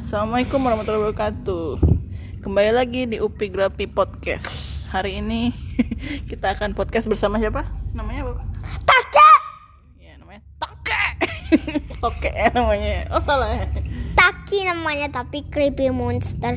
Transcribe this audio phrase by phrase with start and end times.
[0.00, 1.76] Assalamualaikum warahmatullahi wabarakatuh.
[2.40, 4.48] Kembali lagi di Upi Grapi Podcast.
[4.88, 5.52] Hari ini
[6.32, 7.68] kita akan podcast bersama siapa?
[7.92, 8.40] Namanya apa?
[8.88, 9.28] Take,
[10.00, 11.04] Ya namanya Toke.
[12.00, 13.12] Toke ya namanya.
[13.12, 13.68] Oh salah ya.
[14.16, 16.56] Taki namanya tapi creepy monster.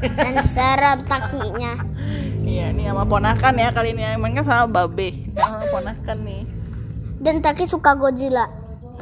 [0.00, 1.84] Dan serem takinya.
[2.48, 5.28] Iya ini sama ponakan ya kali ini Emang kan sama babe.
[5.36, 6.42] Sama ponakan nih.
[7.20, 8.48] Dan Taki suka Godzilla.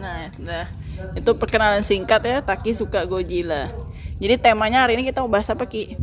[0.02, 0.81] Nah udah
[1.12, 3.68] Itu perkenalan singkat ya Taki suka Godzilla
[4.16, 5.96] Jadi temanya hari ini kita mau bahas apa Ki?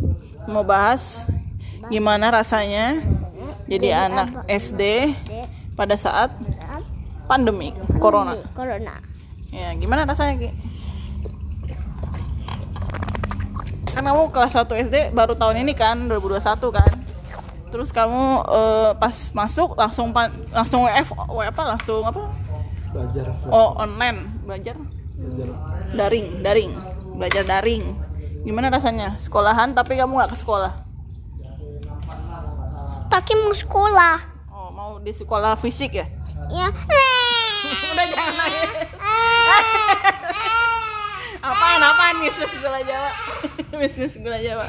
[0.45, 1.25] Mau bahas
[1.88, 2.99] Gimana rasanya
[3.66, 5.13] Jadi anak SD
[5.73, 6.33] Pada saat
[7.25, 7.71] pandemi
[8.02, 8.97] Corona Corona.
[9.49, 10.49] Ya gimana rasanya Ki?
[13.89, 16.91] Kan kamu kelas 1 SD baru tahun ini kan 2021 kan
[17.69, 22.21] Terus kamu eh, pas masuk langsung pan- langsung WF apa langsung apa?
[22.89, 24.76] belajar Oh online belajar?
[25.94, 26.73] Daring daring.
[27.13, 27.94] Belajar daring.
[28.41, 29.22] Gimana rasanya?
[29.22, 30.73] Sekolahan tapi kamu nggak ke sekolah?
[33.14, 34.17] Taki mau sekolah.
[34.50, 36.09] oh mau di sekolah fisik ya?
[36.50, 36.73] Ya.
[37.94, 38.69] udah jangan nangis
[41.50, 42.16] apaan apaan?
[42.25, 43.11] Miss gula jawa.
[43.78, 44.67] Miss gula jawa.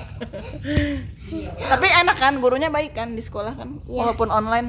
[1.56, 2.36] Tapi enak kan?
[2.40, 3.80] Gurunya baik kan di sekolah kan?
[3.88, 3.96] Iya.
[3.96, 4.68] walaupun online.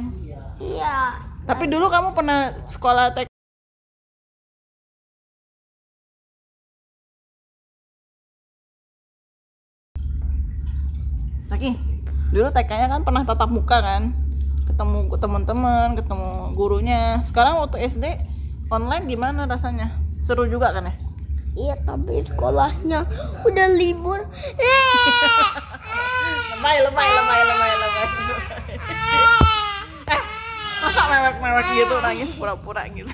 [0.62, 1.18] Iya.
[1.42, 3.31] tapi dulu kamu pernah sekolah tek
[11.62, 11.78] lagi.
[12.34, 14.17] Dulu TK-nya kan pernah tatap muka kan.
[14.66, 17.22] Ketemu teman-teman ketemu gurunya.
[17.30, 18.18] Sekarang waktu SD
[18.73, 19.94] online gimana rasanya?
[20.26, 20.95] Seru juga kan ya?
[21.53, 23.06] Iya, tapi sekolahnya
[23.45, 24.26] udah libur.
[26.58, 28.08] lebay lebay lebay lebay lebay.
[30.09, 30.22] Eh
[30.81, 33.14] masa mewek-mewek gitu nangis pura-pura gitu.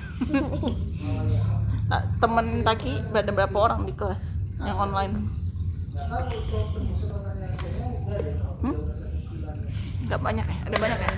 [2.24, 5.28] Temen Taki ada berapa orang di kelas yang online
[8.60, 8.76] hmm?
[10.06, 11.12] Gak banyak ya ada banyak ya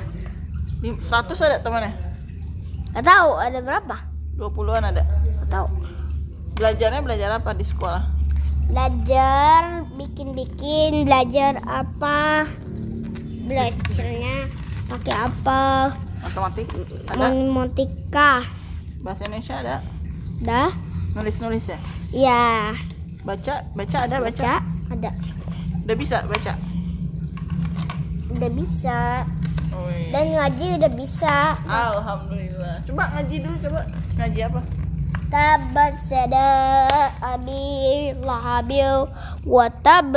[0.81, 1.93] Di- 100 ada temannya
[2.91, 3.97] Gak tahu ada berapa?
[4.35, 5.67] 20-an ada Gak tahu.
[6.55, 8.03] belajarnya belajar apa di sekolah
[8.67, 12.47] Belajar bikin-bikin, belajar apa?
[13.43, 14.47] Belajarnya
[14.87, 15.91] pakai apa?
[16.21, 16.69] matematik
[17.09, 18.45] ada Matematika.
[19.01, 19.77] bahasa Indonesia ada
[20.39, 20.71] Dah?
[21.13, 21.79] nulis-nulis ya
[22.11, 22.75] Ya,
[23.21, 24.53] baca baca ada baca baca
[24.91, 25.11] ada.
[25.81, 26.53] udah bisa baca
[28.41, 29.29] Udah bisa.
[29.77, 30.09] oh, iya.
[30.17, 31.61] Dan ngaji udah bisa.
[31.69, 32.81] Alhamdulillah.
[32.89, 33.81] Coba ngaji dulu coba.
[34.17, 34.61] Ngaji apa?
[35.29, 36.49] Tabat sada
[37.21, 39.13] abi lahabil
[39.45, 40.17] wa tab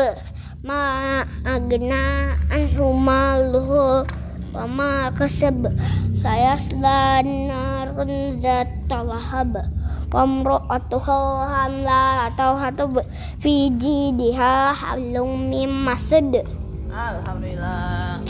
[0.63, 4.07] ma agna anhu maluhu
[4.55, 5.67] wa ma kasab
[6.15, 9.67] saya narun zata lahab
[10.13, 11.19] Pamro'atuhu
[11.49, 13.01] hamla atau hatub
[13.41, 16.45] fi jidiha hablum mim masad
[16.93, 18.21] Alhamdulillah.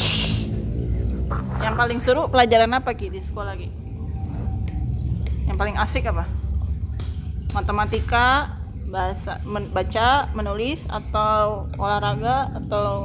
[1.59, 3.67] Yang paling seru pelajaran apa Ki di sekolah Ki?
[5.51, 6.23] Yang paling asik apa?
[7.51, 8.55] Matematika,
[8.87, 13.03] bahasa men- baca, menulis atau olahraga atau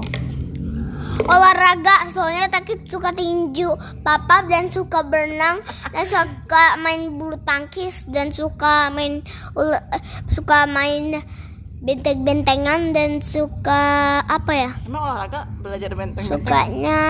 [1.27, 3.75] olahraga soalnya Taki suka tinju
[4.07, 9.21] papa dan suka berenang dan suka main bulu tangkis dan suka main
[9.59, 9.83] eh,
[10.33, 11.19] suka main
[11.79, 14.71] benteng-bentengan dan suka apa ya?
[14.83, 16.43] Emang olahraga belajar benteng-benteng?
[16.43, 17.03] Sukanya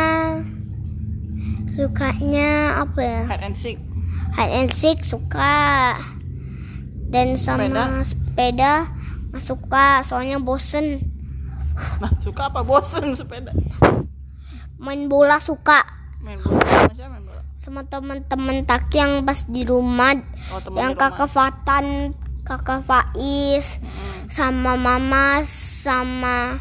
[1.78, 3.22] sukanya apa ya?
[3.30, 3.78] Hide and seek.
[4.34, 5.94] Hide and seek suka.
[7.08, 8.04] Dan sama Sepeda?
[8.04, 8.72] sepeda
[9.32, 11.00] nggak suka soalnya bosen.
[12.02, 13.56] Nah suka apa bosen sepeda?
[14.76, 15.80] Main bola suka.
[16.20, 16.60] Main bola?
[16.68, 17.42] Sama siapa main bola?
[17.56, 20.12] Sama teman-teman tak yang pas di rumah
[20.52, 22.12] oh yang di kakak Fatan
[22.48, 26.56] kakak Faiz Mm, sama mama sama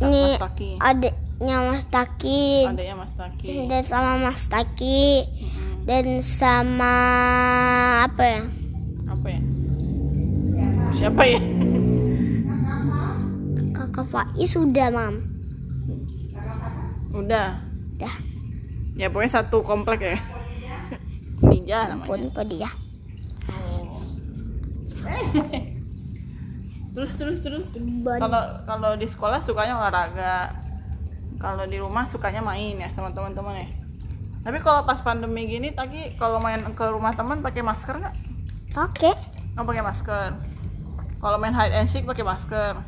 [0.00, 0.40] ini
[0.80, 2.64] adiknya Mas Taki.
[2.68, 3.68] Adanya Mas Taki.
[3.68, 5.24] Dan sama Mas Taki.
[5.24, 5.84] Mm-mm.
[5.84, 6.96] dan sama
[8.08, 8.42] apa ya?
[9.08, 9.40] Apa ya?
[10.96, 11.40] Siapa ya?
[13.76, 15.14] Kakak Faiz sudah mam.
[17.12, 17.60] Udah.
[17.94, 18.14] Udah.
[18.98, 20.16] ya pokoknya satu komplek ya.
[21.44, 22.08] Ninja namanya.
[22.08, 22.70] pun ke dia.
[26.94, 27.66] Terus terus terus.
[28.06, 30.54] Kalau kalau di sekolah sukanya olahraga.
[31.42, 33.68] Kalau di rumah sukanya main ya sama teman-teman ya.
[34.46, 38.16] Tapi kalau pas pandemi gini tadi kalau main ke rumah teman pakai masker nggak?
[38.72, 39.12] Pakai.
[39.52, 40.28] Nggak pakai masker.
[41.20, 42.80] Kalau main hide and seek pakai masker.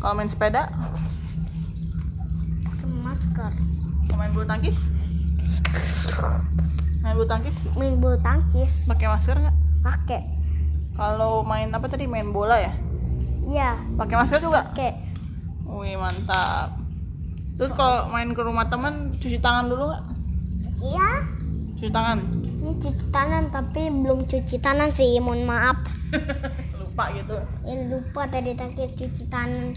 [0.00, 0.72] Kalau main sepeda?
[2.66, 3.52] Pakai masker.
[4.08, 4.90] Kalau main bulu tangkis?
[7.04, 7.58] Main bulu tangkis?
[7.78, 8.72] Main bulu tangkis.
[8.90, 10.22] Pakai masker nggak pakai
[10.92, 12.72] Kalau main apa tadi main bola ya?
[13.42, 14.70] Iya, Pakai masker juga?
[14.72, 14.96] kayak
[15.66, 16.76] Wih mantap.
[17.56, 20.02] Terus kalau main ke rumah teman cuci tangan dulu nggak?
[20.82, 21.10] iya.
[21.78, 22.18] Cuci tangan.
[22.62, 25.80] Ini cuci tangan tapi belum cuci tangan sih, mohon maaf.
[26.78, 27.34] Lupa gitu.
[27.64, 29.72] Ya lupa tadi tadi cuci tangan.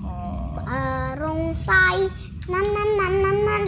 [0.00, 0.54] Oh.
[0.64, 2.06] Arongsai
[2.48, 3.60] nan nan nan nan nan.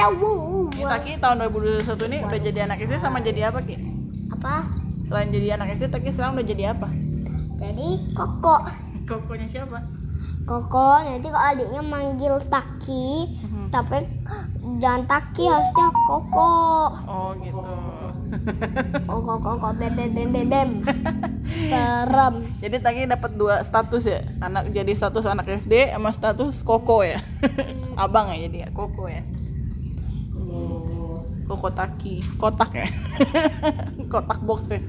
[0.72, 3.76] Ini Taki tahun 2021 ini udah jadi anak SD sama jadi apa Ki?
[4.32, 4.71] Apa?
[5.02, 6.88] Selain jadi anak SD, Taki sekarang udah jadi apa?
[7.56, 8.56] Jadi koko.
[9.02, 9.78] Kokonya siapa?
[10.42, 13.66] Koko nanti kalau adiknya manggil Taki, Mhm.
[13.70, 14.02] tapi
[14.78, 16.54] jangan Taki harusnya Koko.
[17.04, 17.62] Oh gitu.
[19.04, 20.70] Koko koko bem bem bem bem bem.
[21.70, 22.34] Serem.
[22.58, 27.20] jadi Taki dapat dua status ya, anak jadi status anak SD sama status koko ya,
[28.02, 29.22] abang ya jadi ya koko ya.
[31.42, 32.86] Koko Taki, kotak ya,
[34.12, 34.80] kotak box ya,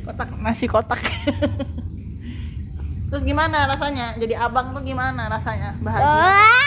[0.00, 0.96] kotak nasi kotak.
[3.06, 4.16] Terus gimana rasanya?
[4.16, 5.76] Jadi abang tuh gimana rasanya?
[5.78, 6.06] Bahagia?
[6.06, 6.66] Wah.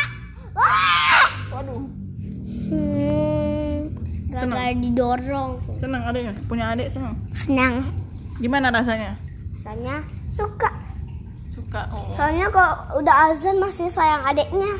[0.53, 1.25] Wah.
[1.51, 1.81] Waduh,
[2.69, 3.89] Hmm,
[4.29, 4.53] Seneng.
[4.53, 5.51] gagal didorong.
[5.75, 7.17] seneng adiknya, punya adik seneng.
[7.29, 7.73] Senang.
[8.37, 9.17] Gimana rasanya?
[9.57, 10.69] Soalnya suka.
[11.49, 11.89] Suka.
[11.89, 12.13] Oh.
[12.13, 14.71] Soalnya kalau udah azan masih sayang adiknya.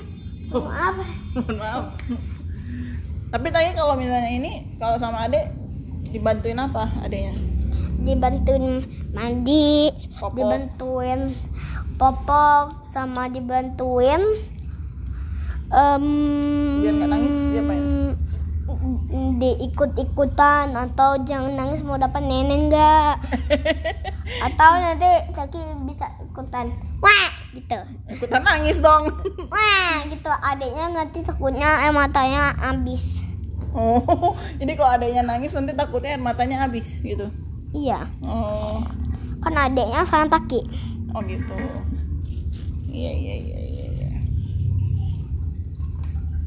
[0.54, 0.62] Oh.
[0.64, 0.96] Maaf.
[1.60, 1.86] Maaf.
[3.30, 5.54] Tapi tadi kalau misalnya ini kalau sama adik
[6.10, 7.38] dibantuin apa adiknya?
[8.00, 8.81] Dibantuin
[9.14, 10.34] mandi, Popok.
[10.34, 11.20] dibantuin
[12.00, 14.24] popok, sama dibantuin
[15.70, 16.06] em
[16.81, 17.86] Biar nggak nangis, diapain?
[19.40, 23.16] diikut-ikutan atau jangan nangis mau dapat nenek enggak
[24.48, 26.72] atau nanti Caki bisa ikutan
[27.04, 29.10] wah gitu Ikutan nangis dong.
[29.54, 33.19] wah gitu adiknya nanti takutnya eh matanya habis
[33.69, 37.30] Oh, jadi kalau adiknya nangis nanti takutnya air matanya habis gitu.
[37.69, 38.81] iya Oh,
[39.40, 40.66] kan adiknya sayang Taki
[41.10, 41.54] oh gitu.
[42.90, 43.86] Iya iya iya iya.
[43.94, 44.10] iya.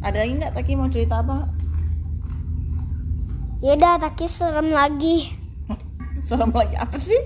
[0.02, 1.46] Ada lagi nggak Taki mau cerita apa?
[3.62, 5.30] Yaudah Taki serem lagi
[6.26, 7.22] Serem lagi apa sih?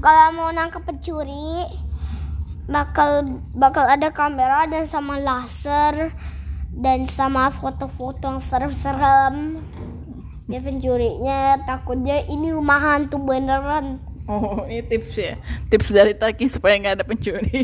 [0.00, 1.68] kalau mau nangkep pencuri
[2.66, 3.22] bakal
[3.54, 6.10] bakal ada kamera dan sama laser
[6.74, 9.62] dan sama foto-foto yang serem-serem
[10.46, 15.38] ya pencurinya takutnya ini rumah hantu beneran Oh, ini tips ya.
[15.70, 17.62] Tips dari Taki supaya nggak ada pencuri.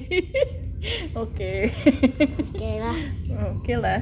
[1.19, 1.67] Oke.
[2.55, 2.99] oke lah
[3.51, 3.99] Oke lah.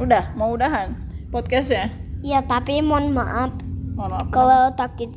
[0.00, 0.96] Udah, mau udahan
[1.28, 1.92] podcast ya?
[2.20, 3.52] ya tapi mohon maaf
[3.92, 4.26] Mohon maaf.
[4.32, 5.12] kalau Taki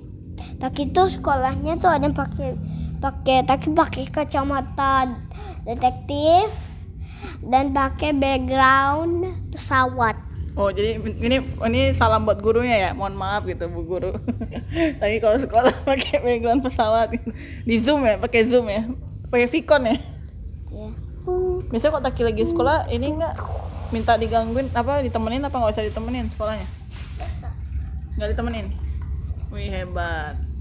[0.60, 2.60] Taki tuh sekolahnya tuh ada yang pakai
[3.04, 5.12] pakai Taki pakai kacamata
[5.68, 6.48] detektif
[7.44, 10.16] dan pakai background pesawat
[10.54, 12.90] Oh, jadi ini ini salam buat gurunya ya.
[12.94, 14.14] Mohon maaf gitu Bu Guru.
[15.02, 17.10] Tapi kalau sekolah pakai background pesawat
[17.66, 18.86] di Zoom ya, pakai Zoom ya.
[19.34, 19.98] Pakai Vicon ya.
[21.74, 23.34] Biasanya kalau Taki lagi sekolah ini enggak
[23.90, 26.70] minta digangguin apa ditemenin apa nggak usah ditemenin sekolahnya?
[28.22, 28.68] Nggak ditemenin.
[29.50, 30.53] Wih hebat.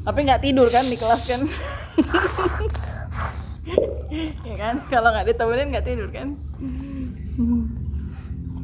[0.00, 1.40] Tapi nggak tidur kan di kelas kan?
[4.48, 4.74] ya kan?
[4.88, 6.36] Kalau nggak ditemenin nggak tidur kan?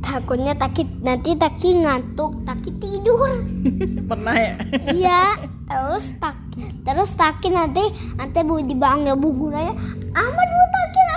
[0.07, 3.43] takutnya Taki nanti Taki ngantuk Taki tidur
[4.11, 4.55] Pernah ya?
[4.95, 5.23] iya
[5.67, 7.83] terus Taki terus Taki nanti
[8.15, 9.75] nanti bu dibangun bu gurunya
[10.15, 11.01] Ahmad bu Taki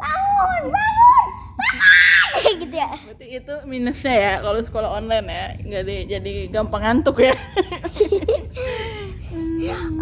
[0.00, 0.81] bangun bangun
[2.72, 7.20] gitu ya Berarti itu minusnya ya kalau sekolah online ya, nggak di, jadi gampang ngantuk
[7.20, 7.36] ya.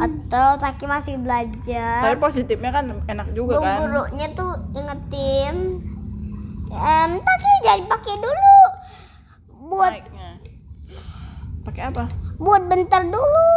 [0.00, 3.76] atau Taki masih Tapi belajar positifnya kan enak juga bu kan.
[3.84, 5.56] gurunya tuh ingetin
[6.70, 8.56] em Taki jangan pakai dulu
[9.70, 9.92] buat.
[11.66, 12.08] Pakai apa?
[12.40, 13.52] buat bentar dulu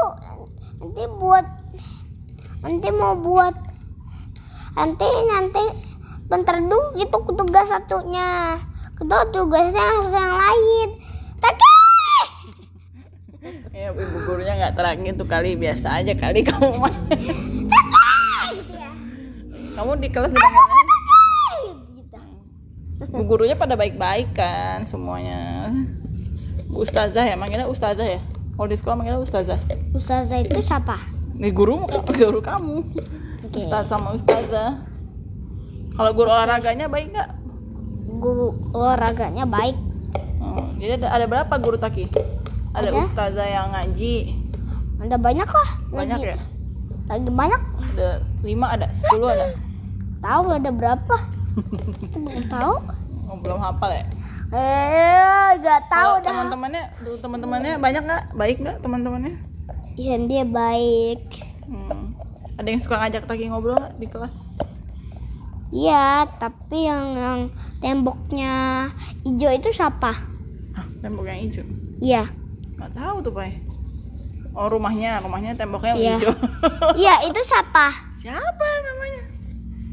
[0.83, 1.45] nanti buat
[2.59, 3.55] nanti mau buat
[4.75, 5.63] nanti nanti
[6.27, 8.59] bentar dulu gitu tugas satunya
[8.93, 10.89] kedua tugasnya harus yang lain
[11.41, 11.63] tapi
[13.73, 16.95] Ya ibu gurunya nggak terang itu kali biasa aja kali kamu mah.
[19.75, 20.83] Kamu di kelas dipanggilnya
[21.99, 22.17] gitu
[23.11, 25.67] Bu gurunya pada baik-baik kan semuanya.
[26.71, 28.23] Bu Ustazah ya, manggilnya Ustazah ya.
[28.55, 29.59] Kalau di sekolah manggilnya Ustazah.
[29.91, 30.95] Ustazah itu siapa
[31.35, 31.83] Nih guru
[32.13, 32.85] guru kamu.
[33.43, 33.57] Oke.
[33.57, 34.85] Ustaz sama Ustazah.
[35.93, 37.29] Kalau guru olahraganya baik nggak?
[38.23, 39.75] Guru olahraganya baik
[40.39, 42.07] Oh, jadi ada, ada berapa guru Taki?
[42.71, 42.99] Ada, Ada.
[42.99, 44.15] Ustazah yang ngaji.
[44.99, 46.37] ada banyak lah Banyak lagi, ya?
[47.05, 47.61] lagi banyak
[47.93, 48.09] Ada
[48.41, 49.55] lima ada, sepuluh ada.
[50.19, 51.15] tahu ada berapa
[52.15, 52.73] belum tahu
[53.23, 54.03] Oh, belum hafal ya?
[54.51, 56.27] Eh, gak tahu Kalau dah.
[56.45, 56.83] teman-temannya,
[57.17, 58.23] teman-temannya banyak nggak?
[58.33, 59.33] Baik nggak teman-temannya?
[59.93, 61.23] Iya, dia baik.
[61.63, 62.13] Hmm.
[62.53, 64.35] Ada yang suka ngajak Taki ngobrol nggak di kelas?
[65.73, 67.39] Iya, tapi yang, yang
[67.81, 68.53] temboknya
[69.25, 70.13] hijau itu siapa?
[70.77, 71.65] Hah, tembok yang hijau.
[71.97, 72.29] Iya.
[72.77, 73.49] Nggak tahu tuh, Pak.
[74.53, 76.13] Oh, rumahnya, rumahnya temboknya Iya.
[76.21, 76.33] hijau.
[77.01, 77.89] Iya, itu siapa?
[78.13, 79.21] Siapa namanya?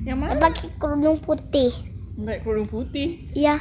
[0.04, 0.30] Yang mana?
[0.37, 1.72] Pakai kerudung putih.
[2.20, 3.32] Baik kerudung putih.
[3.32, 3.56] Iya.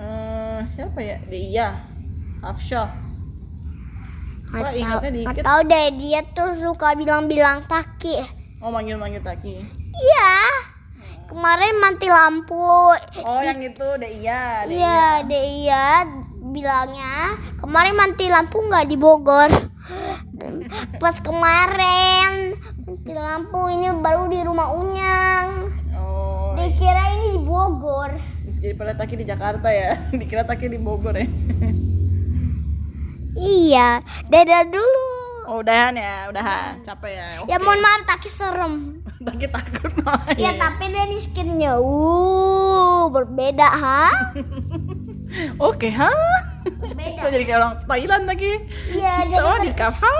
[0.00, 1.20] Eh, siapa ya?
[1.28, 1.76] Dia.
[2.40, 2.88] Hafsyah.
[4.48, 5.42] Nggak Wah, ingatnya dikit.
[5.44, 8.16] tahu deh, dia tuh suka bilang-bilang taki.
[8.60, 9.60] Oh, manggil-manggil Taki.
[9.92, 10.32] Iya.
[11.30, 12.58] Kemarin mati lampu.
[13.22, 15.86] Oh, yang itu deh iya, deh Iya, deh iya
[16.50, 19.50] bilangnya kemarin mati lampu nggak di Bogor.
[21.02, 25.70] Pas kemarin mati lampu ini baru di rumah Unyang.
[25.94, 28.10] Oh, Dikira ini di Bogor.
[28.60, 30.02] jadi pada Taki di Jakarta ya.
[30.20, 31.30] Dikira Taki di Bogor ya.
[33.38, 35.19] Iya, dadah dulu.
[35.50, 36.78] Oh, udahan ya, udahan.
[36.86, 37.26] Capek ya.
[37.50, 39.02] Ya mohon maaf taki serem.
[39.18, 40.38] Taki takut main.
[40.38, 44.30] Ya tapi dia nih skinnya uh berbeda ha?
[45.66, 46.14] Oke, ha?
[46.62, 47.26] Berbeda.
[47.26, 48.52] Kok jadi kayak orang Thailand lagi?
[48.94, 50.18] Iya jadi Soalnya di ha?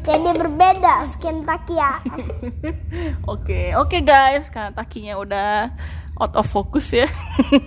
[0.00, 2.00] jadi berbeda skin taki ya.
[3.28, 5.68] Oke, oke guys, karena takinya udah
[6.16, 7.08] out of focus ya.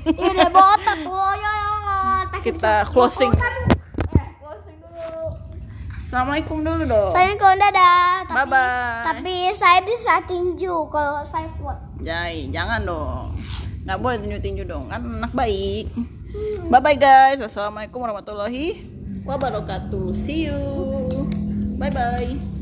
[0.10, 1.54] Iya udah botak tuh ya.
[1.54, 1.98] ya.
[2.34, 3.30] Taki Kita closing.
[3.30, 3.62] Oh, satu.
[4.18, 5.38] Eh, closing dulu.
[6.14, 7.10] Assalamualaikum dulu dong.
[7.10, 8.22] Kalau dadah.
[8.30, 9.02] Tapi, Bye bye.
[9.02, 11.74] Tapi saya bisa tinju kalau saya kuat.
[12.06, 13.34] Jai, jangan dong.
[13.82, 15.90] Nggak boleh tinju-tinju dong, kan anak baik.
[16.70, 17.42] Bye bye guys.
[17.42, 18.86] Wassalamualaikum warahmatullahi
[19.26, 20.14] wabarakatuh.
[20.14, 20.62] See you.
[21.82, 22.53] Bye bye.